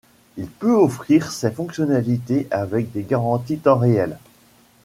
Il 0.35 0.47
peut 0.47 0.73
offrir 0.73 1.31
ces 1.31 1.51
fonctionnalités 1.51 2.47
avec 2.49 2.91
des 2.91 3.03
garanties 3.03 3.59
temps 3.59 3.77
réel. 3.77 4.17